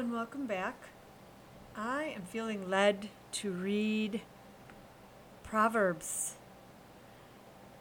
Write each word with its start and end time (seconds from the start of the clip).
and 0.00 0.12
welcome 0.14 0.46
back. 0.46 0.88
I 1.76 2.14
am 2.16 2.22
feeling 2.22 2.70
led 2.70 3.10
to 3.32 3.50
read 3.50 4.22
Proverbs, 5.42 6.36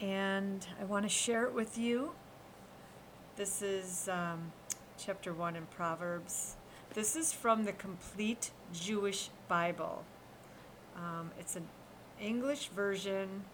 and 0.02 0.68
I 0.82 0.84
want 0.84 1.06
to 1.06 1.10
share 1.10 1.46
it 1.46 1.54
with 1.54 1.78
you. 1.78 2.12
This 3.38 3.62
is 3.62 4.10
um, 4.12 4.52
chapter 4.98 5.32
1 5.34 5.56
in 5.56 5.66
Proverbs. 5.68 6.58
This 6.94 7.16
is 7.16 7.32
from 7.32 7.64
the 7.64 7.72
Complete 7.72 8.52
Jewish 8.74 9.30
Bible. 9.48 10.04
Um, 10.98 11.32
it's 11.40 11.56
an 11.56 11.70
English 12.20 12.68
version 12.68 13.46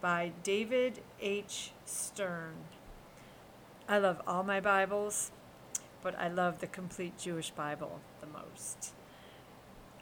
by 0.00 0.32
David 0.42 1.00
H. 1.20 1.72
Stern. 1.84 2.54
I 3.86 3.98
love 3.98 4.22
all 4.26 4.42
my 4.42 4.58
Bibles 4.58 5.32
but 6.02 6.18
I 6.18 6.28
love 6.28 6.60
the 6.60 6.66
complete 6.66 7.18
Jewish 7.18 7.50
Bible 7.50 8.00
the 8.20 8.26
most. 8.26 8.92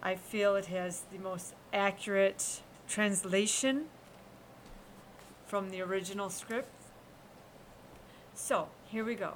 I 0.02 0.14
feel 0.14 0.54
it 0.56 0.66
has 0.66 1.02
the 1.12 1.18
most 1.18 1.54
accurate 1.72 2.60
translation 2.88 3.86
from 5.46 5.70
the 5.70 5.80
original 5.80 6.30
script. 6.30 6.70
So, 8.34 8.68
here 8.86 9.04
we 9.04 9.14
go. 9.14 9.34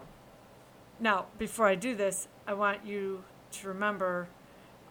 Now, 1.01 1.27
before 1.39 1.67
I 1.67 1.75
do 1.75 1.97
this, 1.97 2.29
I 2.47 2.55
want 2.55 2.87
you 2.87 3.25
to 3.53 3.69
remember 3.69 4.29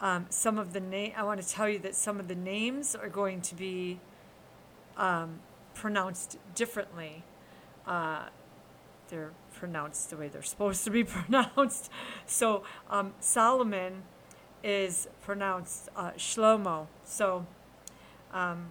um, 0.02 0.26
some 0.30 0.58
of 0.58 0.74
the 0.74 0.82
name. 0.82 1.14
I 1.16 1.24
want 1.24 1.42
to 1.42 1.48
tell 1.48 1.70
you 1.70 1.80
that 1.80 1.96
some 1.96 2.20
of 2.20 2.28
the 2.28 2.36
names 2.36 2.96
are 2.96 3.08
going 3.08 3.42
to 3.42 3.56
be 3.56 4.00
um, 4.98 5.40
pronounced 5.74 6.38
differently. 6.56 7.24
Uh, 7.88 8.26
they're 9.08 9.32
pronounced 9.62 10.10
the 10.10 10.18
way 10.18 10.28
they're 10.28 10.42
supposed 10.42 10.84
to 10.84 10.90
be 10.90 11.04
pronounced. 11.20 11.92
So 12.26 12.64
um, 12.90 13.14
Solomon 13.20 14.02
is 14.64 15.08
pronounced 15.22 15.88
uh, 15.96 16.12
Shlomo. 16.18 16.88
So 17.04 17.46
um, 18.34 18.70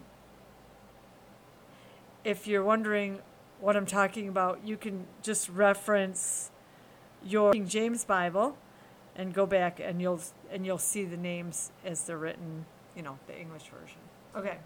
if 2.25 2.45
you're 2.45 2.63
wondering 2.63 3.19
what 3.61 3.77
I'm 3.77 3.85
talking 3.85 4.27
about, 4.27 4.59
you 4.65 4.75
can 4.75 5.05
just 5.21 5.47
reference 5.47 6.51
your 7.23 7.53
King 7.53 7.69
James 7.69 8.03
Bible 8.03 8.57
and 9.15 9.33
go 9.33 9.45
back 9.45 9.79
and 9.79 10.01
you'll 10.01 10.19
and 10.51 10.65
you'll 10.65 10.77
see 10.77 11.05
the 11.05 11.15
names 11.15 11.71
as 11.85 12.03
they're 12.03 12.17
written, 12.17 12.65
you 12.97 13.01
know, 13.01 13.17
the 13.27 13.39
English 13.39 13.63
version. 13.63 13.99
Okay. 14.35 14.57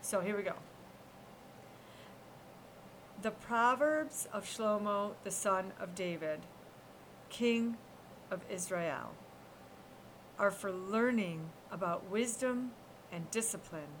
So 0.00 0.20
here 0.20 0.36
we 0.36 0.44
go. 0.44 0.54
The 3.22 3.30
Proverbs 3.30 4.26
of 4.32 4.44
Shlomo, 4.46 5.12
the 5.22 5.30
son 5.30 5.70
of 5.78 5.94
David, 5.94 6.40
king 7.28 7.76
of 8.32 8.40
Israel, 8.50 9.12
are 10.40 10.50
for 10.50 10.72
learning 10.72 11.50
about 11.70 12.10
wisdom 12.10 12.72
and 13.12 13.30
discipline, 13.30 13.94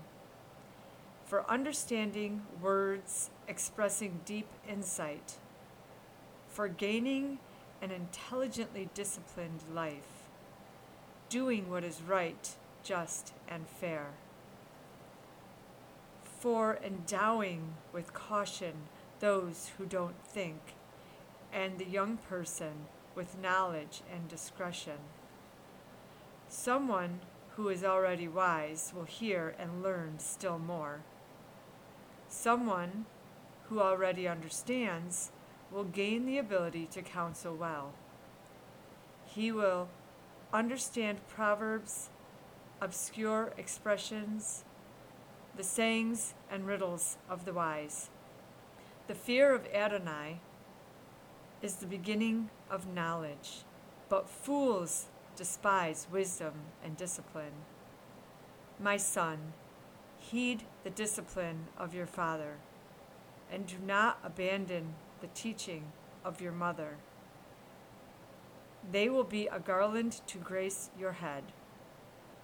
for 1.24 1.48
understanding 1.48 2.42
words 2.60 3.30
expressing 3.46 4.22
deep 4.24 4.48
insight, 4.68 5.34
for 6.48 6.66
gaining 6.66 7.38
an 7.80 7.92
intelligently 7.92 8.88
disciplined 8.92 9.62
life, 9.72 10.26
doing 11.28 11.70
what 11.70 11.84
is 11.84 12.02
right, 12.02 12.56
just, 12.82 13.34
and 13.48 13.68
fair, 13.68 14.06
for 16.40 16.80
endowing 16.84 17.74
with 17.92 18.12
caution 18.12 18.72
those 19.22 19.70
who 19.78 19.86
don't 19.86 20.20
think, 20.26 20.74
and 21.52 21.78
the 21.78 21.86
young 21.86 22.16
person 22.16 22.72
with 23.14 23.38
knowledge 23.40 24.02
and 24.12 24.26
discretion. 24.26 24.98
Someone 26.48 27.20
who 27.50 27.68
is 27.68 27.84
already 27.84 28.26
wise 28.26 28.92
will 28.94 29.04
hear 29.04 29.54
and 29.60 29.80
learn 29.80 30.18
still 30.18 30.58
more. 30.58 31.02
Someone 32.28 33.06
who 33.68 33.80
already 33.80 34.26
understands 34.26 35.30
will 35.70 35.84
gain 35.84 36.26
the 36.26 36.38
ability 36.38 36.88
to 36.90 37.00
counsel 37.00 37.54
well. 37.54 37.92
He 39.24 39.52
will 39.52 39.88
understand 40.52 41.28
proverbs, 41.28 42.10
obscure 42.80 43.52
expressions, 43.56 44.64
the 45.56 45.62
sayings 45.62 46.34
and 46.50 46.66
riddles 46.66 47.18
of 47.30 47.44
the 47.44 47.52
wise. 47.52 48.10
The 49.12 49.18
fear 49.18 49.54
of 49.54 49.66
Adonai 49.74 50.40
is 51.60 51.74
the 51.74 51.86
beginning 51.86 52.48
of 52.70 52.94
knowledge, 52.94 53.64
but 54.08 54.26
fools 54.26 55.08
despise 55.36 56.06
wisdom 56.10 56.54
and 56.82 56.96
discipline. 56.96 57.52
My 58.80 58.96
son, 58.96 59.52
heed 60.16 60.62
the 60.82 60.88
discipline 60.88 61.66
of 61.76 61.94
your 61.94 62.06
father, 62.06 62.54
and 63.52 63.66
do 63.66 63.76
not 63.86 64.18
abandon 64.24 64.94
the 65.20 65.28
teaching 65.34 65.92
of 66.24 66.40
your 66.40 66.52
mother. 66.52 66.96
They 68.90 69.10
will 69.10 69.24
be 69.24 69.46
a 69.46 69.60
garland 69.60 70.22
to 70.28 70.38
grace 70.38 70.88
your 70.98 71.12
head, 71.12 71.44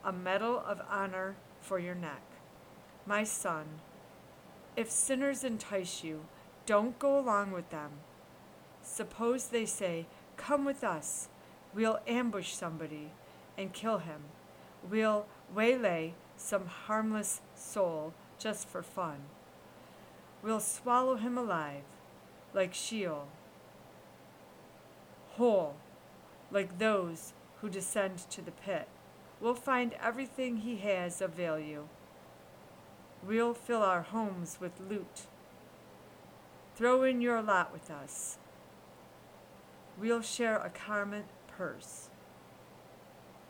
a 0.05 0.12
medal 0.12 0.59
of 0.59 0.83
honor 0.91 1.37
for 1.62 1.79
your 1.79 1.95
neck. 1.95 2.25
My 3.06 3.25
son, 3.25 3.65
if 4.77 4.91
sinners 4.91 5.45
entice 5.45 6.05
you, 6.05 6.27
don't 6.69 6.99
go 6.99 7.19
along 7.19 7.51
with 7.51 7.71
them. 7.71 7.93
Suppose 8.83 9.47
they 9.47 9.65
say, 9.65 10.05
Come 10.37 10.67
with 10.67 10.84
us. 10.84 11.31
We'll 11.75 12.01
ambush 12.06 12.53
somebody 12.53 13.11
and 13.56 13.73
kill 13.73 13.99
him. 13.99 14.25
We'll 14.89 15.25
waylay 15.53 16.12
some 16.37 16.67
harmless 16.67 17.41
soul 17.55 18.12
just 18.39 18.69
for 18.69 18.83
fun. 18.83 19.21
We'll 20.43 20.61
swallow 20.61 21.17
him 21.17 21.39
alive, 21.39 21.84
like 22.53 22.75
Sheol, 22.75 23.29
whole, 25.37 25.77
like 26.50 26.79
those 26.79 27.33
who 27.62 27.71
descend 27.71 28.19
to 28.31 28.43
the 28.43 28.53
pit. 28.53 28.89
We'll 29.41 29.55
find 29.55 29.95
everything 30.03 30.59
he 30.59 30.77
has 30.77 31.23
of 31.23 31.33
value. 31.33 31.89
We'll 33.27 33.55
fill 33.55 33.83
our 33.83 34.03
homes 34.03 34.59
with 34.61 34.73
loot 34.87 35.27
Throw 36.78 37.03
in 37.03 37.21
your 37.21 37.43
lot 37.43 37.72
with 37.72 37.91
us. 37.91 38.39
We'll 39.99 40.22
share 40.22 40.59
a 40.59 40.71
common 40.71 41.25
purse. 41.49 42.09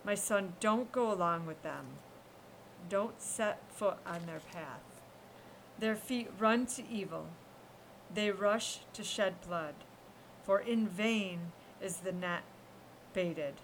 My 0.03 0.15
son, 0.15 0.55
don't 0.61 0.91
go 0.91 1.12
along 1.12 1.44
with 1.44 1.62
them. 1.62 1.84
Don't 2.88 3.21
set 3.21 3.61
foot 3.71 3.99
on 4.06 4.25
their 4.25 4.41
path. 4.41 4.81
Their 5.78 5.94
feet 5.94 6.31
run 6.38 6.65
to 6.69 6.88
evil. 6.91 7.27
They 8.15 8.31
rush 8.31 8.78
to 8.94 9.05
shed 9.05 9.43
blood. 9.47 9.75
For 10.43 10.59
in 10.59 10.88
vain 10.88 11.53
is 11.83 11.99
the 11.99 12.12
net 12.12 12.44
baited. 13.12 13.56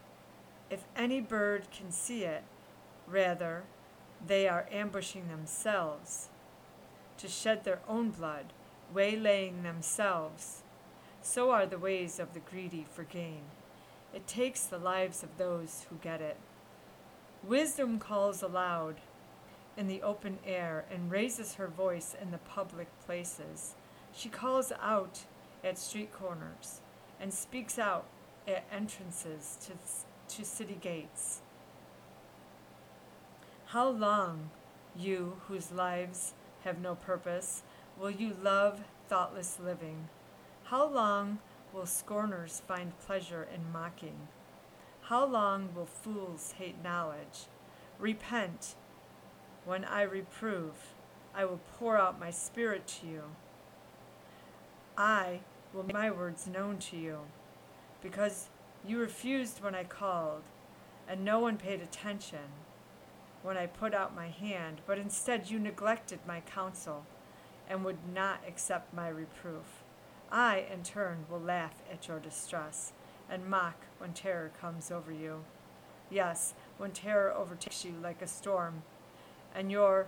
If 0.68 0.84
any 0.94 1.22
bird 1.22 1.68
can 1.70 1.90
see 1.90 2.24
it, 2.24 2.44
rather, 3.06 3.62
they 4.26 4.46
are 4.46 4.68
ambushing 4.70 5.28
themselves 5.28 6.28
to 7.16 7.28
shed 7.28 7.64
their 7.64 7.80
own 7.88 8.10
blood 8.10 8.52
waylaying 8.94 9.62
themselves. 9.62 10.62
So 11.20 11.50
are 11.50 11.66
the 11.66 11.78
ways 11.78 12.18
of 12.18 12.32
the 12.32 12.40
greedy 12.40 12.86
for 12.90 13.02
gain. 13.02 13.42
It 14.14 14.26
takes 14.26 14.64
the 14.64 14.78
lives 14.78 15.22
of 15.22 15.36
those 15.36 15.86
who 15.90 15.96
get 15.96 16.20
it. 16.20 16.36
Wisdom 17.42 17.98
calls 17.98 18.42
aloud 18.42 18.96
in 19.76 19.88
the 19.88 20.02
open 20.02 20.38
air 20.46 20.84
and 20.90 21.10
raises 21.10 21.54
her 21.54 21.66
voice 21.66 22.14
in 22.20 22.30
the 22.30 22.38
public 22.38 22.88
places. 23.04 23.74
She 24.12 24.28
calls 24.28 24.72
out 24.80 25.24
at 25.64 25.78
street 25.78 26.12
corners 26.12 26.80
and 27.20 27.34
speaks 27.34 27.78
out 27.78 28.06
at 28.46 28.64
entrances 28.70 29.58
to, 29.62 30.36
to 30.36 30.44
city 30.44 30.78
gates. 30.80 31.40
How 33.66 33.88
long, 33.88 34.50
you 34.96 35.38
whose 35.48 35.72
lives 35.72 36.34
have 36.62 36.80
no 36.80 36.94
purpose, 36.94 37.62
will 37.98 38.10
you 38.10 38.36
love 38.42 38.80
thoughtless 39.08 39.58
living? 39.62 40.08
How 40.64 40.86
long 40.86 41.38
will 41.72 41.86
scorners 41.86 42.62
find 42.66 42.98
pleasure 42.98 43.46
in 43.54 43.72
mocking? 43.72 44.28
How 45.02 45.26
long 45.26 45.74
will 45.74 45.86
fools 45.86 46.54
hate 46.58 46.82
knowledge? 46.82 47.46
Repent. 47.98 48.74
When 49.64 49.84
I 49.84 50.02
reprove, 50.02 50.94
I 51.34 51.44
will 51.44 51.60
pour 51.78 51.96
out 51.96 52.20
my 52.20 52.30
spirit 52.30 52.86
to 53.00 53.06
you. 53.06 53.22
I 54.96 55.40
will 55.72 55.84
make 55.84 55.94
my 55.94 56.10
words 56.10 56.46
known 56.46 56.78
to 56.78 56.96
you, 56.96 57.20
because 58.02 58.48
you 58.86 58.98
refused 58.98 59.62
when 59.62 59.74
I 59.74 59.84
called, 59.84 60.42
and 61.08 61.24
no 61.24 61.40
one 61.40 61.56
paid 61.56 61.80
attention 61.80 62.52
when 63.42 63.56
I 63.56 63.66
put 63.66 63.92
out 63.92 64.14
my 64.14 64.28
hand, 64.28 64.80
but 64.86 64.98
instead 64.98 65.50
you 65.50 65.58
neglected 65.58 66.20
my 66.26 66.40
counsel 66.40 67.04
and 67.68 67.84
would 67.84 67.98
not 68.12 68.40
accept 68.46 68.94
my 68.94 69.08
reproof. 69.08 69.82
I, 70.30 70.66
in 70.72 70.82
turn, 70.82 71.26
will 71.30 71.40
laugh 71.40 71.82
at 71.90 72.08
your 72.08 72.18
distress 72.18 72.92
and 73.30 73.46
mock 73.46 73.86
when 73.98 74.12
terror 74.12 74.50
comes 74.60 74.90
over 74.90 75.12
you. 75.12 75.44
Yes, 76.10 76.54
when 76.76 76.90
terror 76.90 77.32
overtakes 77.32 77.84
you 77.84 77.94
like 78.02 78.20
a 78.20 78.26
storm, 78.26 78.82
and 79.54 79.70
your 79.70 80.06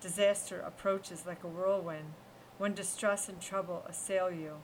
disaster 0.00 0.60
approaches 0.60 1.24
like 1.26 1.42
a 1.42 1.48
whirlwind, 1.48 2.12
when 2.58 2.74
distress 2.74 3.28
and 3.28 3.40
trouble 3.40 3.84
assail 3.88 4.30
you. 4.30 4.58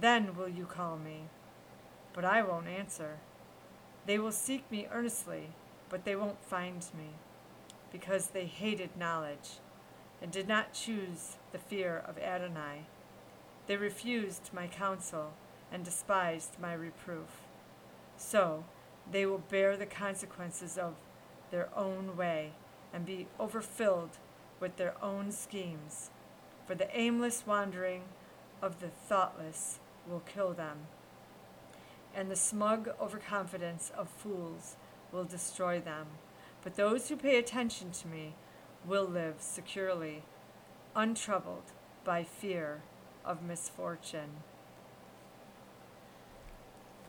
Then 0.00 0.34
will 0.34 0.48
you 0.48 0.66
call 0.66 0.96
me, 0.96 1.24
but 2.12 2.24
I 2.24 2.42
won't 2.42 2.66
answer. 2.66 3.18
They 4.06 4.18
will 4.18 4.32
seek 4.32 4.68
me 4.70 4.88
earnestly, 4.90 5.50
but 5.88 6.04
they 6.04 6.16
won't 6.16 6.44
find 6.44 6.84
me, 6.98 7.10
because 7.92 8.28
they 8.28 8.46
hated 8.46 8.96
knowledge 8.96 9.60
and 10.22 10.30
did 10.30 10.48
not 10.48 10.72
choose 10.72 11.36
the 11.52 11.58
fear 11.58 12.02
of 12.06 12.18
Adonai. 12.18 12.86
They 13.66 13.76
refused 13.76 14.50
my 14.52 14.66
counsel 14.66 15.32
and 15.72 15.84
despised 15.84 16.56
my 16.60 16.72
reproof. 16.72 17.42
So 18.16 18.64
they 19.10 19.26
will 19.26 19.38
bear 19.38 19.76
the 19.76 19.86
consequences 19.86 20.78
of 20.78 20.94
their 21.50 21.68
own 21.76 22.16
way 22.16 22.52
and 22.92 23.04
be 23.04 23.26
overfilled 23.38 24.18
with 24.60 24.76
their 24.76 24.94
own 25.02 25.32
schemes. 25.32 26.10
For 26.66 26.74
the 26.74 26.96
aimless 26.96 27.44
wandering 27.46 28.04
of 28.62 28.80
the 28.80 28.88
thoughtless 28.88 29.78
will 30.08 30.20
kill 30.20 30.52
them, 30.52 30.86
and 32.14 32.30
the 32.30 32.36
smug 32.36 32.88
overconfidence 33.00 33.92
of 33.96 34.08
fools 34.08 34.76
will 35.12 35.24
destroy 35.24 35.80
them. 35.80 36.06
But 36.62 36.76
those 36.76 37.08
who 37.08 37.16
pay 37.16 37.36
attention 37.38 37.90
to 37.90 38.08
me 38.08 38.34
will 38.86 39.06
live 39.06 39.36
securely, 39.38 40.22
untroubled 40.94 41.72
by 42.04 42.22
fear 42.22 42.82
of 43.24 43.42
misfortune. 43.42 44.42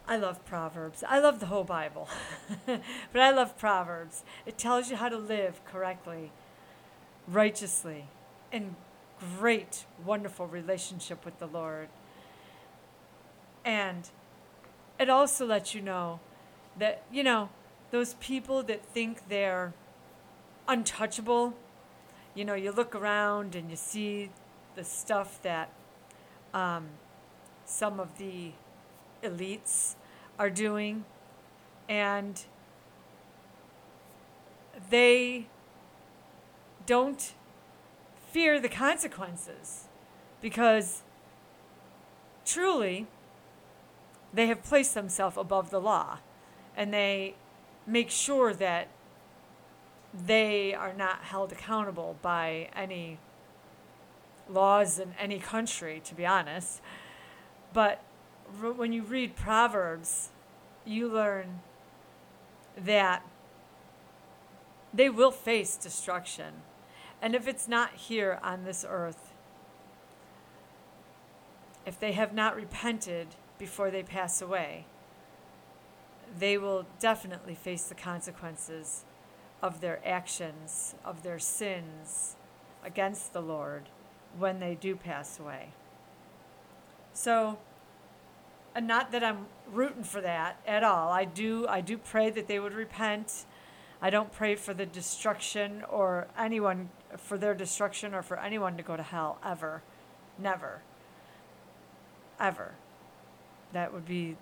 I 0.08 0.18
love 0.18 0.46
Proverbs. 0.46 1.04
I 1.08 1.20
love 1.20 1.40
the 1.40 1.48
whole 1.48 1.64
Bible. 1.64 2.08
but 2.66 3.22
I 3.22 3.32
love 3.32 3.58
Proverbs. 3.58 4.24
It 4.46 4.58
tells 4.58 4.90
you 4.90 4.98
how 4.98 5.10
to 5.10 5.18
live 5.18 5.64
correctly, 5.66 6.32
righteously, 7.28 8.06
in 8.52 8.76
great, 9.38 9.86
wonderful 10.06 10.46
relationship 10.46 11.26
with 11.26 11.40
the 11.40 11.48
Lord. 11.48 11.90
And 13.64 14.08
it 15.00 15.10
also 15.10 15.46
lets 15.46 15.74
you 15.74 15.82
know 15.82 16.20
that, 16.78 17.04
you 17.12 17.24
know, 17.24 17.50
those 17.90 18.14
people 18.16 18.62
that 18.64 18.86
think 18.86 19.28
they're 19.28 19.74
untouchable, 20.68 21.56
you 22.36 22.46
know, 22.46 22.54
you 22.54 22.72
look 22.72 22.94
around 22.94 23.56
and 23.56 23.70
you 23.70 23.78
see 23.78 24.30
the 24.76 24.84
stuff 24.84 25.42
that 25.42 25.72
um, 26.54 26.90
some 27.66 28.00
of 28.00 28.18
the 28.18 28.52
elites 29.24 29.96
are 30.38 30.50
doing, 30.50 31.06
and 31.88 32.44
they 34.90 35.48
don't 36.86 37.34
fear 38.32 38.60
the 38.60 38.70
consequences 38.70 39.86
because 40.42 41.04
truly 42.46 43.08
they 44.34 44.48
have 44.48 44.62
placed 44.64 44.94
themselves 44.94 45.38
above 45.38 45.70
the 45.70 45.80
law. 45.80 46.20
And 46.76 46.94
they 46.94 47.36
make 47.88 48.10
sure 48.10 48.54
that 48.54 48.90
they 50.24 50.74
are 50.74 50.94
not 50.94 51.24
held 51.24 51.52
accountable 51.52 52.18
by 52.22 52.70
any 52.76 53.18
laws 54.50 55.00
in 55.00 55.14
any 55.20 55.40
country, 55.40 56.02
to 56.06 56.16
be 56.16 56.26
honest. 56.26 56.82
But 57.74 58.02
when 58.60 58.94
you 58.94 59.04
read 59.04 59.36
Proverbs, 59.36 60.30
you 60.86 61.12
learn 61.12 61.62
that 62.78 63.26
they 64.94 65.10
will 65.10 65.32
face 65.32 65.76
destruction. 65.76 66.54
And 67.22 67.36
if 67.36 67.48
it's 67.48 67.68
not 67.68 67.94
here 67.96 68.40
on 68.44 68.64
this 68.64 68.86
earth, 68.88 69.34
if 71.86 72.00
they 72.00 72.14
have 72.14 72.34
not 72.34 72.56
repented 72.56 73.28
before 73.58 73.92
they 73.92 74.04
pass 74.04 74.42
away, 74.42 74.86
they 76.38 76.58
will 76.58 76.86
definitely 77.00 77.56
face 77.56 77.86
the 77.86 77.96
consequences 77.96 79.06
of 79.66 79.82
their 79.82 80.00
actions, 80.06 80.94
of 81.04 81.24
their 81.24 81.40
sins 81.40 82.36
against 82.84 83.34
the 83.34 83.42
Lord 83.42 83.90
when 84.38 84.60
they 84.60 84.76
do 84.76 84.96
pass 84.96 85.40
away. 85.40 85.70
So, 87.14 87.58
and 88.76 88.86
not 88.86 89.12
that 89.12 89.24
I'm 89.24 89.48
rooting 89.68 90.04
for 90.04 90.22
that 90.22 90.62
at 90.68 90.84
all. 90.84 91.12
I 91.12 91.26
do 91.26 91.66
I 91.68 91.82
do 91.82 91.98
pray 91.98 92.30
that 92.30 92.48
they 92.48 92.60
would 92.60 92.76
repent. 92.76 93.46
I 94.04 94.12
don't 94.12 94.32
pray 94.32 94.54
for 94.54 94.76
the 94.76 94.86
destruction 94.86 95.84
or 95.90 96.28
anyone 96.38 96.90
for 97.18 97.36
their 97.36 97.56
destruction 97.56 98.14
or 98.14 98.22
for 98.22 98.40
anyone 98.40 98.78
to 98.78 98.84
go 98.84 98.96
to 98.96 99.02
hell 99.02 99.40
ever. 99.44 99.82
Never. 100.38 100.82
Ever. 102.40 102.76
That 103.74 103.92
would 103.92 104.06
be 104.06 104.38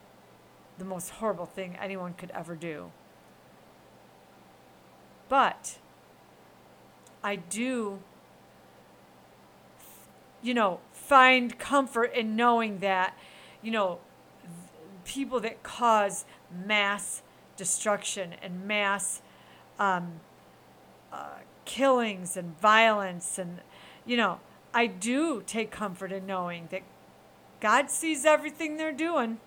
the 0.77 0.85
most 0.85 1.11
horrible 1.11 1.45
thing 1.45 1.77
anyone 1.79 2.13
could 2.13 2.31
ever 2.31 2.57
do. 2.57 2.91
But 5.33 5.79
I 7.23 7.37
do 7.37 7.97
you 10.43 10.53
know, 10.53 10.79
find 10.91 11.57
comfort 11.57 12.13
in 12.13 12.35
knowing 12.35 12.77
that, 12.79 13.17
you 13.63 13.71
know, 13.71 13.97
people 15.05 15.39
that 15.39 15.63
cause 15.63 16.25
mass 16.51 17.23
destruction 17.57 18.35
and 18.43 18.67
mass 18.67 19.23
um, 19.79 20.19
uh, 21.11 21.39
killings 21.65 22.37
and 22.37 22.59
violence 22.59 23.39
and 23.39 23.59
you 24.05 24.17
know 24.17 24.39
i 24.73 24.85
do 24.85 25.41
take 25.47 25.71
comfort 25.71 26.11
in 26.11 26.25
knowing 26.25 26.67
that 26.71 26.81
god 27.59 27.89
sees 27.89 28.25
everything 28.25 28.77
they're 28.77 28.91
doing. 28.91 29.39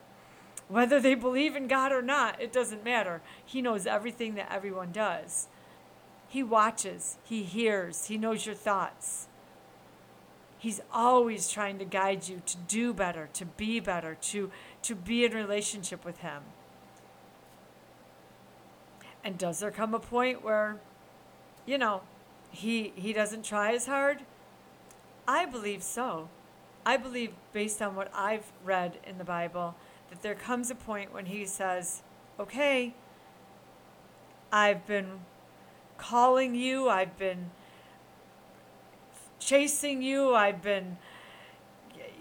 Whether 0.69 0.99
they 1.00 1.15
believe 1.15 1.55
in 1.55 1.69
god 1.69 1.93
or 1.93 2.03
not 2.03 2.41
it 2.43 2.53
doesn't 2.53 2.85
matter. 2.85 3.23
He 3.44 3.62
knows 3.62 3.87
everything 3.87 4.35
that 4.35 4.53
everyone 4.53 4.91
does 4.91 5.49
he 6.37 6.43
watches 6.43 7.17
he 7.25 7.43
hears 7.43 8.06
he 8.06 8.17
knows 8.19 8.47
your 8.47 8.55
thoughts 8.55 9.29
He's 10.59 10.81
always 10.93 11.49
trying 11.49 11.79
to 11.79 11.85
guide 11.85 12.29
you 12.29 12.43
to 12.44 12.56
do 12.56 12.94
better, 12.94 13.29
to 13.35 13.44
be 13.44 13.79
better, 13.79 14.17
to, 14.23 14.50
to 14.83 14.94
be 14.94 15.25
in 15.25 15.33
relationship 15.33 16.05
with 16.05 16.19
Him. 16.19 16.43
And 19.23 19.37
does 19.37 19.61
there 19.61 19.71
come 19.71 19.95
a 19.95 20.00
point 20.00 20.43
where, 20.43 20.81
you 21.66 21.78
know, 21.78 22.02
he, 22.50 22.93
he 22.97 23.12
doesn't 23.12 23.45
try 23.45 23.75
as 23.75 23.87
hard? 23.87 24.23
I 25.28 25.47
believe 25.47 25.83
so. 25.83 26.31
I 26.87 26.97
believe, 26.97 27.33
based 27.52 27.83
on 27.83 27.95
what 27.95 28.11
I've 28.14 28.52
read 28.64 28.99
in 29.05 29.19
the 29.19 29.25
Bible, 29.25 29.75
that 30.11 30.23
there 30.23 30.35
comes 30.35 30.71
a 30.71 30.75
point 30.75 31.12
when 31.12 31.26
he 31.26 31.45
says, 31.45 32.02
okay, 32.40 32.95
I've 34.52 34.87
been 34.87 35.21
calling 35.99 36.55
you, 36.55 36.88
I've 36.88 37.17
been 37.19 37.50
chasing 39.38 40.03
you. 40.03 40.35
I've 40.35 40.62
been, 40.62 40.97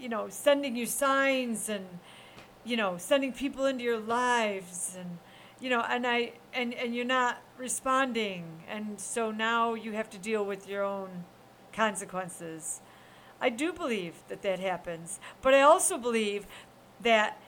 you 0.00 0.08
know, 0.08 0.28
sending 0.28 0.76
you 0.76 0.86
signs 0.86 1.68
and, 1.68 1.86
you 2.64 2.76
know, 2.76 2.96
sending 2.98 3.32
people 3.32 3.66
into 3.66 3.84
your 3.84 4.00
lives 4.00 4.96
and, 4.98 5.18
you 5.60 5.70
know, 5.70 5.84
and 5.88 6.06
I 6.06 6.32
and 6.52 6.74
and 6.74 6.94
you're 6.94 7.04
not 7.04 7.38
responding, 7.56 8.62
and 8.68 9.00
so 9.00 9.30
now 9.30 9.74
you 9.74 9.92
have 9.92 10.10
to 10.10 10.18
deal 10.18 10.44
with 10.44 10.68
your 10.68 10.82
own 10.82 11.24
consequences. 11.72 12.80
I 13.40 13.48
do 13.48 13.72
believe 13.72 14.14
that 14.28 14.42
that 14.42 14.58
happens, 14.58 15.18
but 15.40 15.54
I 15.54 15.62
also 15.62 15.96
believe 15.96 16.46
that 17.00 17.40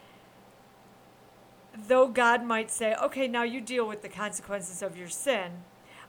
though 1.86 2.08
God 2.08 2.44
might 2.44 2.70
say, 2.70 2.94
okay, 2.94 3.28
now 3.28 3.42
you 3.42 3.60
deal 3.60 3.86
with 3.86 4.02
the 4.02 4.08
consequences 4.08 4.82
of 4.82 4.96
your 4.96 5.08
sin, 5.08 5.52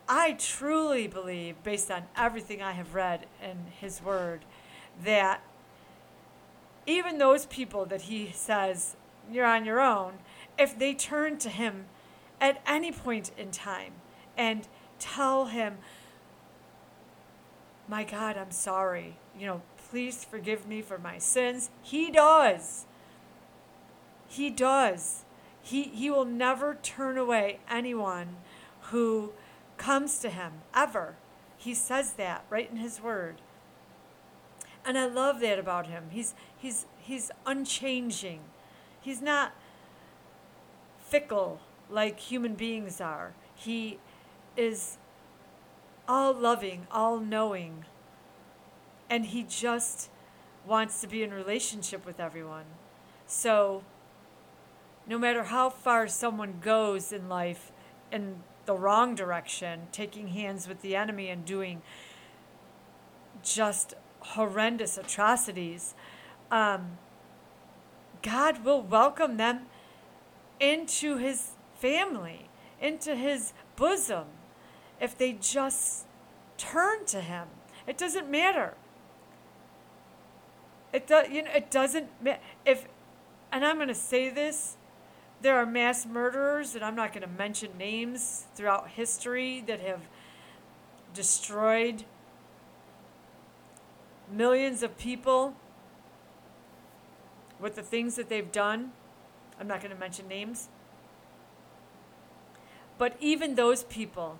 I 0.09 0.33
truly 0.33 1.07
believe, 1.07 1.63
based 1.63 1.91
on 1.91 2.05
everything 2.17 2.63
I 2.63 2.71
have 2.71 2.95
read 2.95 3.27
in 3.41 3.67
His 3.79 4.01
Word, 4.01 4.43
that 5.03 5.43
even 6.87 7.19
those 7.19 7.45
people 7.45 7.85
that 7.85 8.01
He 8.03 8.31
says, 8.33 8.95
you're 9.31 9.45
on 9.45 9.65
your 9.65 9.79
own, 9.79 10.13
if 10.57 10.77
they 10.77 10.95
turn 10.95 11.37
to 11.37 11.49
Him 11.49 11.85
at 12.41 12.59
any 12.65 12.91
point 12.91 13.29
in 13.37 13.51
time 13.51 13.93
and 14.35 14.67
tell 14.97 15.45
Him, 15.45 15.77
My 17.87 18.03
God, 18.03 18.35
I'm 18.35 18.51
sorry, 18.51 19.17
you 19.37 19.45
know, 19.45 19.61
please 19.91 20.25
forgive 20.25 20.67
me 20.67 20.81
for 20.81 20.97
my 20.97 21.19
sins, 21.19 21.69
He 21.83 22.09
does. 22.09 22.87
He 24.27 24.49
does. 24.49 25.23
He, 25.61 25.83
he 25.83 26.09
will 26.09 26.25
never 26.25 26.77
turn 26.81 27.17
away 27.17 27.59
anyone 27.69 28.37
who 28.83 29.33
comes 29.79 30.19
to 30.19 30.29
him 30.29 30.61
ever. 30.75 31.15
He 31.57 31.73
says 31.73 32.13
that 32.13 32.45
right 32.49 32.69
in 32.69 32.77
his 32.77 33.01
word. 33.01 33.41
And 34.85 34.97
I 34.97 35.07
love 35.07 35.39
that 35.39 35.57
about 35.57 35.87
him. 35.87 36.05
He's 36.11 36.35
he's 36.55 36.85
he's 36.99 37.31
unchanging. 37.45 38.41
He's 39.01 39.21
not 39.21 39.53
fickle 40.99 41.59
like 41.89 42.19
human 42.19 42.53
beings 42.53 43.01
are. 43.01 43.33
He 43.55 43.97
is 44.55 44.97
all 46.07 46.33
loving, 46.33 46.87
all 46.91 47.19
knowing. 47.19 47.85
And 49.09 49.27
he 49.27 49.43
just 49.43 50.09
wants 50.65 51.01
to 51.01 51.07
be 51.07 51.23
in 51.23 51.33
relationship 51.33 52.05
with 52.05 52.19
everyone. 52.19 52.65
So, 53.25 53.83
no 55.07 55.17
matter 55.17 55.45
how 55.45 55.69
far 55.69 56.07
someone 56.07 56.59
goes 56.61 57.11
in 57.11 57.27
life 57.27 57.71
in 58.11 58.43
the 58.69 58.77
wrong 58.77 59.15
direction, 59.15 59.87
taking 59.91 60.27
hands 60.27 60.67
with 60.67 60.83
the 60.83 60.95
enemy 60.95 61.27
and 61.29 61.43
doing 61.43 61.81
just 63.41 63.95
horrendous 64.19 64.95
atrocities, 64.95 65.95
um, 66.51 66.99
God 68.21 68.63
will 68.63 68.83
welcome 68.83 69.37
them 69.37 69.61
into 70.59 71.17
his 71.17 71.53
family, 71.79 72.47
into 72.79 73.15
his 73.15 73.53
bosom, 73.75 74.25
if 75.01 75.17
they 75.17 75.33
just 75.33 76.05
turn 76.59 77.05
to 77.05 77.21
him. 77.21 77.47
It 77.87 77.97
doesn't 77.97 78.29
matter. 78.29 78.75
It 80.93 81.07
does, 81.07 81.27
you 81.29 81.41
know, 81.41 81.51
it 81.55 81.71
doesn't 81.71 82.09
matter 82.21 82.41
if, 82.67 82.87
and 83.51 83.65
I'm 83.65 83.77
going 83.77 83.87
to 83.87 83.95
say 83.95 84.29
this. 84.29 84.77
There 85.41 85.55
are 85.55 85.65
mass 85.65 86.05
murderers, 86.05 86.75
and 86.75 86.83
I'm 86.83 86.95
not 86.95 87.13
going 87.13 87.21
to 87.21 87.29
mention 87.37 87.77
names 87.77 88.45
throughout 88.55 88.89
history 88.89 89.63
that 89.67 89.79
have 89.79 90.01
destroyed 91.13 92.03
millions 94.31 94.83
of 94.83 94.97
people 94.97 95.55
with 97.59 97.75
the 97.75 97.81
things 97.81 98.15
that 98.15 98.29
they've 98.29 98.51
done. 98.51 98.91
I'm 99.59 99.67
not 99.67 99.81
going 99.81 99.93
to 99.93 99.99
mention 99.99 100.27
names. 100.27 100.67
But 102.97 103.15
even 103.21 103.55
those 103.55 103.83
people, 103.83 104.39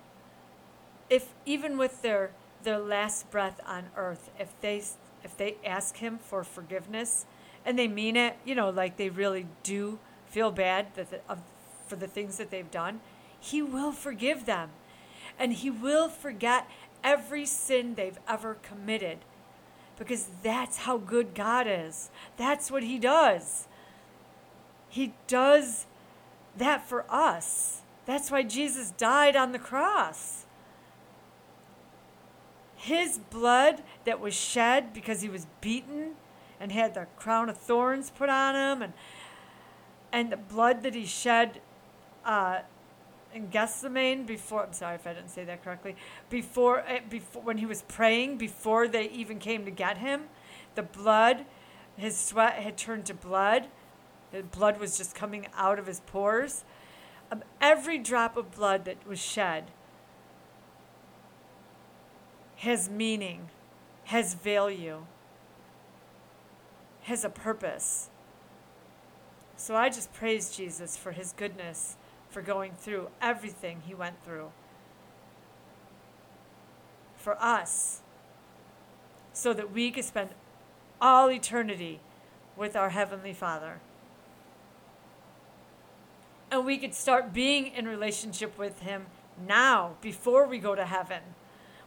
if 1.08 1.28
even 1.46 1.78
with 1.78 2.02
their 2.02 2.32
their 2.62 2.78
last 2.78 3.30
breath 3.30 3.58
on 3.66 3.86
earth, 3.96 4.30
if 4.38 4.52
they 4.60 4.82
if 5.24 5.36
they 5.36 5.56
ask 5.64 5.96
him 5.96 6.18
for 6.18 6.44
forgiveness 6.44 7.24
and 7.64 7.78
they 7.78 7.88
mean 7.88 8.16
it, 8.16 8.36
you 8.44 8.54
know, 8.54 8.68
like 8.68 8.98
they 8.98 9.08
really 9.08 9.46
do 9.62 9.98
feel 10.30 10.50
bad 10.50 10.94
that 10.94 11.10
the, 11.10 11.20
for 11.86 11.96
the 11.96 12.06
things 12.06 12.38
that 12.38 12.50
they've 12.50 12.70
done, 12.70 13.00
he 13.38 13.62
will 13.62 13.92
forgive 13.92 14.46
them. 14.46 14.70
And 15.38 15.52
he 15.52 15.70
will 15.70 16.08
forget 16.08 16.68
every 17.02 17.46
sin 17.46 17.94
they've 17.94 18.18
ever 18.28 18.54
committed 18.62 19.18
because 20.00 20.28
that's 20.42 20.78
how 20.78 20.96
good 20.96 21.34
God 21.34 21.66
is. 21.68 22.10
That's 22.38 22.70
what 22.70 22.82
He 22.82 22.98
does. 22.98 23.68
He 24.88 25.12
does 25.26 25.84
that 26.56 26.88
for 26.88 27.04
us. 27.10 27.82
That's 28.06 28.30
why 28.30 28.42
Jesus 28.42 28.92
died 28.92 29.36
on 29.36 29.52
the 29.52 29.58
cross. 29.58 30.46
His 32.76 33.18
blood 33.18 33.82
that 34.06 34.20
was 34.20 34.32
shed 34.32 34.94
because 34.94 35.20
he 35.20 35.28
was 35.28 35.46
beaten 35.60 36.12
and 36.58 36.72
had 36.72 36.94
the 36.94 37.06
crown 37.16 37.50
of 37.50 37.58
thorns 37.58 38.10
put 38.10 38.30
on 38.30 38.54
him, 38.54 38.82
and 38.82 38.94
and 40.12 40.30
the 40.32 40.36
blood 40.36 40.82
that 40.82 40.94
he 40.94 41.06
shed 41.06 41.60
uh, 42.24 42.60
in 43.34 43.48
Gethsemane 43.48 44.24
before. 44.24 44.64
I'm 44.64 44.72
sorry 44.72 44.96
if 44.96 45.06
I 45.06 45.14
didn't 45.14 45.30
say 45.30 45.44
that 45.44 45.64
correctly. 45.64 45.96
Before, 46.28 46.80
eh, 46.86 47.00
before 47.08 47.42
when 47.42 47.58
he 47.58 47.66
was 47.66 47.82
praying, 47.82 48.38
before 48.38 48.88
they 48.88 49.08
even 49.10 49.38
came 49.38 49.64
to 49.64 49.70
get 49.70 49.98
him, 49.98 50.24
the 50.74 50.82
blood, 50.82 51.44
his 51.96 52.16
sweat 52.16 52.54
had 52.54 52.76
turned 52.76 53.06
to 53.06 53.14
blood. 53.14 53.68
The 54.32 54.42
blood 54.42 54.78
was 54.78 54.96
just 54.96 55.14
coming 55.14 55.46
out 55.56 55.78
of 55.78 55.86
his 55.86 56.00
pores. 56.00 56.64
Um, 57.32 57.42
every 57.60 57.98
drop 57.98 58.36
of 58.36 58.50
blood 58.50 58.84
that 58.84 59.06
was 59.06 59.20
shed 59.20 59.70
has 62.56 62.90
meaning, 62.90 63.48
has 64.04 64.34
value, 64.34 65.06
has 67.02 67.24
a 67.24 67.30
purpose. 67.30 68.10
So 69.60 69.76
I 69.76 69.90
just 69.90 70.14
praise 70.14 70.56
Jesus 70.56 70.96
for 70.96 71.12
his 71.12 71.34
goodness 71.34 71.98
for 72.30 72.40
going 72.40 72.72
through 72.78 73.10
everything 73.20 73.82
he 73.86 73.92
went 73.92 74.24
through. 74.24 74.52
For 77.18 77.36
us, 77.42 78.00
so 79.34 79.52
that 79.52 79.70
we 79.70 79.90
could 79.90 80.06
spend 80.06 80.30
all 80.98 81.30
eternity 81.30 82.00
with 82.56 82.74
our 82.74 82.88
Heavenly 82.88 83.34
Father. 83.34 83.80
And 86.50 86.64
we 86.64 86.78
could 86.78 86.94
start 86.94 87.34
being 87.34 87.66
in 87.66 87.86
relationship 87.86 88.56
with 88.58 88.80
Him 88.80 89.08
now, 89.46 89.96
before 90.00 90.46
we 90.46 90.56
go 90.56 90.74
to 90.74 90.86
heaven, 90.86 91.20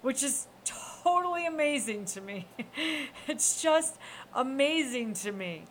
which 0.03 0.22
is 0.22 0.46
totally 0.63 1.48
amazing 1.48 2.06
to 2.06 2.22
me. 2.22 2.46
it's 3.27 3.63
just 3.63 3.98
amazing 4.36 5.15
to 5.15 5.32
me 5.32 5.65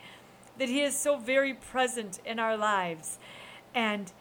that 0.58 0.68
He 0.68 0.82
is 0.82 0.96
so 0.96 1.16
very 1.16 1.54
present 1.54 2.20
in 2.24 2.38
our 2.38 2.56
lives. 2.56 3.18
And 3.74 4.12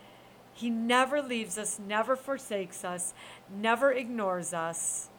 he 0.53 0.69
never 0.69 1.21
leaves 1.21 1.57
us, 1.57 1.79
never 1.79 2.15
forsakes 2.15 2.83
us, 2.83 3.13
never 3.49 3.91
ignores 3.91 4.53
us. 4.53 5.09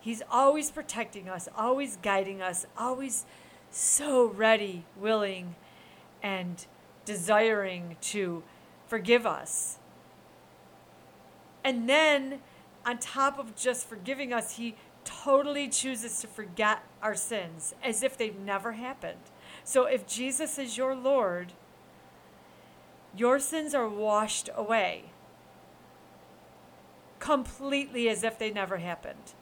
He's 0.00 0.22
always 0.30 0.70
protecting 0.70 1.28
us, 1.28 1.48
always 1.56 1.96
guiding 1.96 2.42
us, 2.42 2.66
always 2.76 3.24
so 3.70 4.26
ready, 4.26 4.84
willing, 4.96 5.56
and 6.22 6.64
desiring 7.04 7.96
to 8.00 8.42
forgive 8.86 9.26
us. 9.26 9.78
And 11.64 11.88
then, 11.88 12.40
on 12.84 12.98
top 12.98 13.38
of 13.38 13.54
just 13.54 13.86
forgiving 13.86 14.32
us, 14.32 14.56
He 14.56 14.74
totally 15.04 15.68
chooses 15.68 16.20
to 16.20 16.26
forget 16.26 16.82
our 17.02 17.14
sins 17.14 17.74
as 17.82 18.02
if 18.02 18.16
they've 18.16 18.38
never 18.38 18.72
happened. 18.72 19.31
So, 19.64 19.84
if 19.84 20.06
Jesus 20.06 20.58
is 20.58 20.76
your 20.76 20.94
Lord, 20.94 21.52
your 23.16 23.38
sins 23.38 23.74
are 23.74 23.88
washed 23.88 24.48
away 24.54 25.04
completely 27.22 28.08
as 28.08 28.24
if 28.24 28.36
they 28.36 28.50
never 28.50 28.78
happened. 28.78 29.34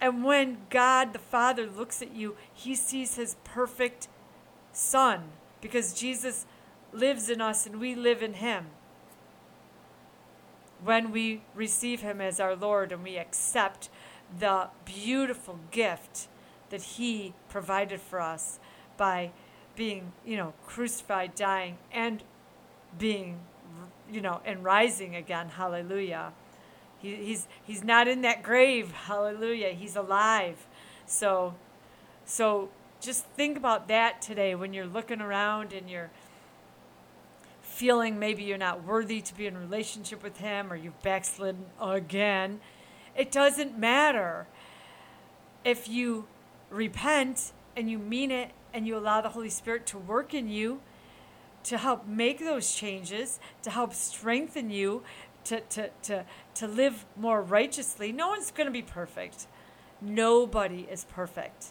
And 0.00 0.22
when 0.22 0.58
God 0.70 1.12
the 1.12 1.18
Father 1.18 1.66
looks 1.66 2.00
at 2.00 2.14
you, 2.14 2.36
he 2.54 2.76
sees 2.76 3.16
his 3.16 3.34
perfect 3.42 4.06
Son 4.72 5.24
because 5.60 5.92
Jesus 5.92 6.46
lives 6.92 7.28
in 7.28 7.40
us 7.40 7.66
and 7.66 7.80
we 7.80 7.96
live 7.96 8.22
in 8.22 8.34
him. 8.34 8.66
When 10.82 11.10
we 11.10 11.42
receive 11.56 12.02
him 12.02 12.20
as 12.20 12.38
our 12.38 12.54
Lord 12.54 12.92
and 12.92 13.02
we 13.02 13.16
accept 13.16 13.88
the 14.38 14.68
beautiful 14.84 15.58
gift 15.72 16.28
that 16.70 16.82
he 16.82 17.34
provided 17.48 18.00
for 18.00 18.20
us 18.20 18.60
by 18.98 19.30
being, 19.74 20.12
you 20.26 20.36
know, 20.36 20.52
crucified, 20.66 21.34
dying, 21.34 21.78
and 21.90 22.22
being, 22.98 23.38
you 24.12 24.20
know, 24.20 24.42
and 24.44 24.62
rising 24.62 25.16
again. 25.16 25.48
Hallelujah. 25.48 26.32
He, 26.98 27.14
he's 27.14 27.48
he's 27.64 27.82
not 27.82 28.08
in 28.08 28.20
that 28.22 28.42
grave. 28.42 28.92
Hallelujah. 28.92 29.70
He's 29.70 29.96
alive. 29.96 30.66
So, 31.06 31.54
so 32.26 32.68
just 33.00 33.24
think 33.24 33.56
about 33.56 33.88
that 33.88 34.20
today 34.20 34.54
when 34.54 34.74
you're 34.74 34.86
looking 34.86 35.20
around 35.20 35.72
and 35.72 35.88
you're 35.88 36.10
feeling 37.62 38.18
maybe 38.18 38.42
you're 38.42 38.58
not 38.58 38.84
worthy 38.84 39.20
to 39.20 39.34
be 39.36 39.46
in 39.46 39.56
relationship 39.56 40.22
with 40.22 40.38
him 40.38 40.72
or 40.72 40.76
you've 40.76 41.00
backslidden 41.02 41.66
again. 41.80 42.60
It 43.16 43.30
doesn't 43.30 43.78
matter. 43.78 44.48
If 45.64 45.88
you 45.88 46.26
repent 46.70 47.52
and 47.76 47.88
you 47.88 47.98
mean 47.98 48.32
it 48.32 48.50
and 48.72 48.86
you 48.86 48.96
allow 48.96 49.20
the 49.20 49.30
Holy 49.30 49.50
Spirit 49.50 49.86
to 49.86 49.98
work 49.98 50.34
in 50.34 50.48
you 50.48 50.80
to 51.64 51.78
help 51.78 52.06
make 52.06 52.38
those 52.38 52.74
changes, 52.74 53.40
to 53.62 53.70
help 53.70 53.92
strengthen 53.92 54.70
you, 54.70 55.02
to, 55.44 55.60
to, 55.60 55.90
to, 56.02 56.24
to 56.54 56.66
live 56.66 57.04
more 57.16 57.42
righteously. 57.42 58.12
No 58.12 58.28
one's 58.28 58.50
going 58.50 58.66
to 58.66 58.72
be 58.72 58.82
perfect. 58.82 59.46
Nobody 60.00 60.86
is 60.90 61.04
perfect. 61.04 61.66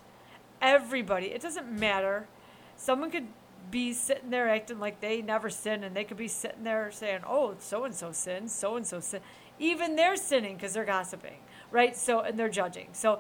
Everybody, 0.61 1.27
it 1.27 1.41
doesn't 1.41 1.71
matter. 1.71 2.27
Someone 2.75 3.11
could 3.11 3.27
be 3.69 3.93
sitting 3.93 4.29
there 4.29 4.49
acting 4.49 4.79
like 4.79 5.01
they 5.01 5.21
never 5.21 5.49
sin, 5.49 5.83
and 5.83 5.95
they 5.95 6.03
could 6.03 6.17
be 6.17 6.27
sitting 6.27 6.63
there 6.63 6.91
saying, 6.91 7.21
oh, 7.27 7.55
so 7.59 7.83
and 7.83 7.93
so 7.93 8.11
sins, 8.11 8.53
so 8.53 8.75
and 8.75 8.85
so 8.85 8.99
sin. 8.99 9.21
Even 9.59 9.95
they're 9.95 10.15
sinning 10.15 10.55
because 10.55 10.73
they're 10.73 10.85
gossiping, 10.85 11.37
right? 11.71 11.95
So, 11.95 12.21
and 12.21 12.37
they're 12.37 12.49
judging. 12.49 12.89
So, 12.93 13.19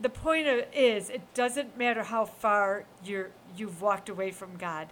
the 0.00 0.08
point 0.08 0.46
is, 0.46 1.10
it 1.10 1.34
doesn't 1.34 1.76
matter 1.76 2.04
how 2.04 2.24
far 2.24 2.84
you're, 3.04 3.30
you've 3.56 3.82
walked 3.82 4.08
away 4.08 4.30
from 4.30 4.56
God. 4.56 4.88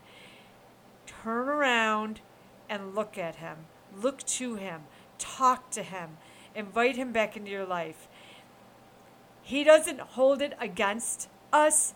Turn 1.06 1.48
around 1.48 2.20
and 2.68 2.94
look 2.94 3.16
at 3.16 3.36
Him. 3.36 3.58
Look 3.94 4.24
to 4.24 4.56
Him. 4.56 4.82
Talk 5.18 5.70
to 5.70 5.82
Him. 5.82 6.16
Invite 6.54 6.96
Him 6.96 7.12
back 7.12 7.36
into 7.36 7.50
your 7.50 7.66
life. 7.66 8.08
He 9.42 9.62
doesn't 9.62 10.00
hold 10.00 10.42
it 10.42 10.54
against 10.60 11.28
us 11.52 11.94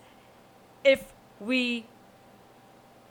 if 0.84 1.12
we 1.40 1.86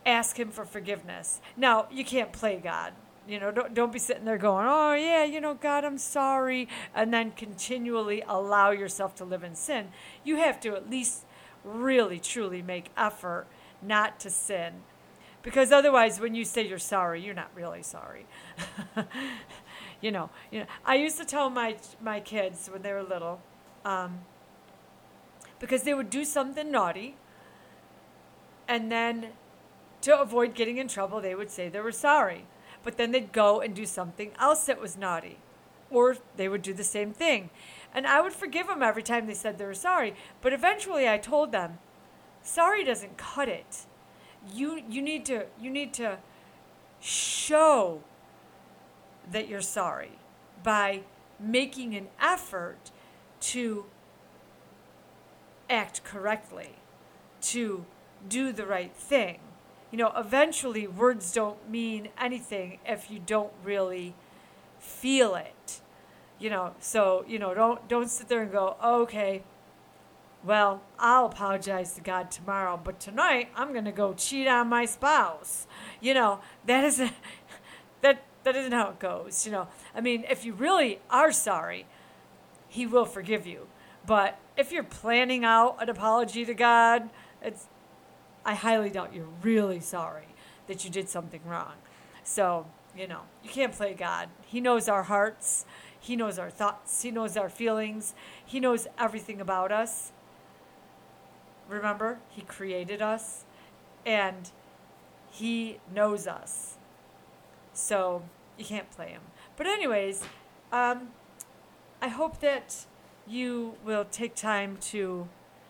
ask 0.06 0.40
Him 0.40 0.50
for 0.50 0.64
forgiveness. 0.64 1.42
Now, 1.58 1.88
you 1.92 2.06
can't 2.06 2.32
play 2.32 2.58
God. 2.58 2.94
You 3.30 3.40
know, 3.40 3.52
don't, 3.52 3.76
don't 3.76 3.94
be 3.94 4.00
sitting 4.00 4.26
there 4.26 4.40
going, 4.40 4.66
oh, 4.68 4.94
yeah, 4.96 5.24
you 5.24 5.40
know, 5.40 5.54
God, 5.54 5.86
I'm 5.86 6.00
sorry, 6.00 6.68
and 6.96 7.14
then 7.14 7.30
continually 7.32 8.24
allow 8.28 8.72
yourself 8.72 9.14
to 9.16 9.24
live 9.24 9.44
in 9.44 9.54
sin. 9.54 9.90
You 10.24 10.38
have 10.38 10.60
to 10.62 10.76
at 10.76 10.90
least 10.90 11.26
really, 11.64 12.20
truly 12.20 12.64
make 12.64 12.90
effort 12.98 13.46
not 13.84 14.20
to 14.22 14.32
sin. 14.32 14.82
Because 15.44 15.72
otherwise, 15.72 16.20
when 16.20 16.34
you 16.34 16.44
say 16.44 16.68
you're 16.68 16.80
sorry, 16.80 17.22
you're 17.22 17.36
not 17.36 17.52
really 17.54 17.84
sorry. 17.84 18.26
you 20.02 20.12
know, 20.12 20.32
you 20.52 20.62
know. 20.62 20.66
I 20.84 20.96
used 20.96 21.18
to 21.18 21.26
tell 21.26 21.50
my 21.50 21.78
my 22.02 22.20
kids 22.20 22.68
when 22.72 22.82
they 22.82 22.92
were 22.92 23.04
little, 23.04 23.42
um, 23.86 24.20
because 25.60 25.84
they 25.84 25.94
would 25.94 26.10
do 26.10 26.26
something 26.26 26.70
naughty, 26.70 27.16
and 28.68 28.92
then 28.92 29.28
to 30.02 30.20
avoid 30.20 30.56
getting 30.56 30.78
in 30.78 30.88
trouble, 30.90 31.22
they 31.22 31.36
would 31.36 31.50
say 31.50 31.70
they 31.70 31.80
were 31.80 31.94
sorry. 31.94 32.46
But 32.84 32.98
then 32.98 33.12
they'd 33.12 33.32
go 33.32 33.62
and 33.62 33.76
do 33.76 33.86
something 33.86 34.32
else 34.40 34.66
that 34.66 34.82
was 34.82 34.98
naughty, 34.98 35.38
or 35.90 36.18
they 36.38 36.48
would 36.48 36.62
do 36.62 36.74
the 36.74 36.84
same 36.84 37.12
thing. 37.12 37.50
And 37.94 38.08
I 38.08 38.22
would 38.22 38.34
forgive 38.34 38.68
them 38.68 38.84
every 38.84 39.04
time 39.04 39.28
they 39.28 39.34
said 39.34 39.58
they 39.58 39.66
were 39.66 39.74
sorry. 39.74 40.16
But 40.42 40.54
eventually 40.54 41.08
I 41.08 41.18
told 41.18 41.52
them, 41.52 41.80
sorry 42.42 42.84
doesn't 42.84 43.18
cut 43.18 43.50
it. 43.50 43.86
You 44.54 44.82
you 44.90 45.02
need 45.02 45.26
to 45.26 45.48
you 45.60 45.70
need 45.70 45.94
to 45.96 46.20
show 47.02 48.02
that 49.32 49.48
you're 49.48 49.62
sorry 49.62 50.12
by 50.64 51.02
making 51.40 51.96
an 51.96 52.08
effort 52.22 52.92
to 53.40 53.86
act 55.70 56.04
correctly, 56.04 56.76
to 57.42 57.86
do 58.28 58.52
the 58.52 58.66
right 58.66 58.94
thing. 58.96 59.40
You 59.92 59.98
know, 59.98 60.12
eventually 60.16 60.88
words 60.88 61.32
don't 61.34 61.70
mean 61.70 62.10
anything 62.20 62.80
if 62.86 63.10
you 63.10 63.20
don't 63.20 63.52
really 63.64 64.16
feel 64.80 65.36
it. 65.36 65.82
You 66.40 66.50
know 66.50 66.74
so 66.80 67.26
you 67.28 67.38
know 67.38 67.54
don't 67.54 67.86
don't 67.90 68.10
sit 68.10 68.30
there 68.30 68.42
and 68.42 68.52
go 68.52 68.78
okay 68.82 69.44
well 70.42 70.82
i'll 70.98 71.26
apologize 71.26 71.92
to 71.96 72.02
god 72.02 72.32
tomorrow 72.32 72.80
but 72.82 72.98
tonight 72.98 73.50
i'm 73.58 73.74
to 73.74 73.92
go 73.92 74.14
cheat 74.14 74.48
on 74.48 74.70
my 74.70 74.86
spouse. 74.86 75.68
You 76.00 76.14
know 76.14 76.40
that 76.66 76.86
isn't 76.86 77.12
that 78.02 78.24
that 78.46 78.56
isn't 78.56 78.72
how 78.72 78.92
it 78.92 79.00
goes 79.00 79.46
you 79.46 79.52
know. 79.52 79.68
I 79.94 80.00
mean 80.00 80.24
if 80.30 80.46
you 80.46 80.54
really 80.54 81.00
are 81.10 81.34
sorry 81.34 81.86
he 82.70 82.86
will 82.86 83.06
forgive 83.06 83.46
you. 83.46 83.68
But 84.06 84.40
if 84.56 84.72
you're 84.72 84.84
planning 84.84 85.44
out 85.44 85.76
an 85.82 85.90
apology 85.90 86.46
to 86.46 86.54
god 86.54 87.10
it's 87.42 87.68
i 88.46 88.54
highly 88.54 88.90
doubt 88.90 89.14
you're 89.14 89.28
really 89.42 89.80
sorry 89.80 90.28
that 90.68 90.84
you 90.84 90.90
did 90.90 91.10
something 91.10 91.42
wrong 91.46 91.74
so 92.24 92.66
you 92.98 93.08
know 93.08 93.22
you 93.44 93.50
can't 93.50 93.74
play 93.74 93.94
god 93.94 94.30
he 94.46 94.60
knows 94.60 94.88
our 94.88 95.04
hearts 95.04 95.66
he 96.00 96.16
knows 96.16 96.40
our 96.40 96.50
thoughts, 96.50 97.02
He 97.02 97.12
knows 97.12 97.36
our 97.36 97.50
feelings, 97.50 98.14
He 98.46 98.60
knows 98.60 98.88
everything 98.98 99.42
about 99.42 99.72
us. 99.72 100.12
Remember, 101.68 102.20
He 102.30 102.42
created 102.42 103.02
us 103.02 103.44
and 104.06 104.52
He 105.30 105.80
knows 105.94 106.26
us. 106.26 106.78
So 107.74 108.24
you 108.58 108.66
can't 108.66 108.90
play 108.92 109.10
Him. 109.10 109.22
But, 109.58 109.68
anyways, 109.68 110.24
um, 110.72 111.10
I 112.02 112.08
hope 112.08 112.40
that 112.40 112.86
you 113.28 113.76
will 113.86 114.06
take 114.06 114.36
time 114.36 114.78
to 114.82 115.28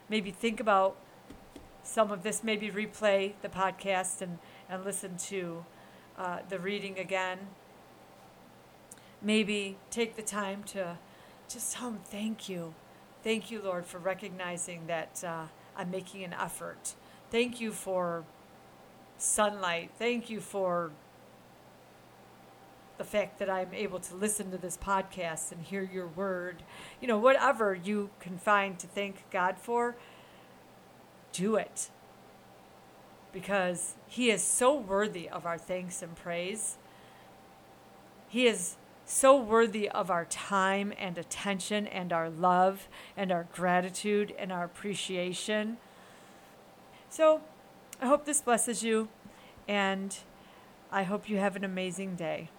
maybe 0.08 0.32
think 0.32 0.60
about 0.60 0.96
some 1.90 2.12
of 2.12 2.24
this, 2.24 2.44
maybe 2.44 2.70
replay 2.70 3.34
the 3.42 3.50
podcast 3.50 4.22
and, 4.22 4.40
and 4.70 4.86
listen 4.86 5.18
to 5.18 5.66
uh, 6.18 6.40
the 6.50 6.60
reading 6.60 7.00
again 7.00 7.40
maybe 9.22 9.78
take 9.90 10.16
the 10.16 10.22
time 10.22 10.64
to 10.64 10.98
just 11.48 11.74
tell 11.74 11.90
him 11.90 12.00
thank 12.06 12.48
you. 12.50 12.74
Thank 13.24 13.52
you, 13.52 13.62
Lord, 13.62 13.86
for 13.86 13.98
recognizing 13.98 14.88
that 14.88 15.24
uh, 15.26 15.46
I'm 15.76 15.92
making 15.92 16.24
an 16.24 16.34
effort. 16.34 16.96
Thank 17.32 17.60
you 17.60 17.72
for 17.72 18.24
sunlight. 19.18 19.92
Thank 19.98 20.30
you 20.30 20.40
for 20.40 20.92
the 22.98 23.04
fact 23.04 23.40
that 23.40 23.50
I'm 23.50 23.74
able 23.74 24.00
to 24.00 24.16
listen 24.16 24.52
to 24.52 24.58
this 24.58 24.78
podcast 24.78 25.52
and 25.52 25.62
hear 25.62 25.84
your 25.92 26.08
word. 26.08 26.64
You 27.02 27.08
know, 27.08 27.18
whatever 27.18 27.74
you 27.74 28.10
can 28.20 28.38
find 28.38 28.78
to 28.80 28.88
thank 28.88 29.30
God 29.32 29.58
for, 29.58 29.96
do 31.40 31.56
it. 31.56 31.90
Because 33.32 33.96
He 34.08 34.30
is 34.30 34.44
so 34.44 34.76
worthy 34.76 35.30
of 35.30 35.46
our 35.46 35.58
thanks 35.58 36.02
and 36.02 36.16
praise. 36.16 36.78
He 38.28 38.46
is 38.46 38.76
so 39.06 39.36
worthy 39.36 39.90
of 39.90 40.12
our 40.12 40.26
time 40.26 40.94
and 40.98 41.18
attention 41.18 41.88
and 41.88 42.14
our 42.14 42.30
love 42.30 42.88
and 43.18 43.32
our 43.32 43.48
gratitude 43.54 44.34
and 44.38 44.52
our 44.52 44.66
appreciation. 44.66 45.78
So 47.10 47.42
I 48.00 48.06
hope 48.06 48.26
this 48.26 48.42
blesses 48.42 48.84
you 48.84 49.10
and 49.68 50.16
I 50.92 51.04
hope 51.04 51.28
you 51.28 51.38
have 51.38 51.56
an 51.56 51.64
amazing 51.64 52.16
day. 52.16 52.50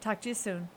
Talk 0.00 0.20
to 0.22 0.28
you 0.28 0.34
soon. 0.34 0.68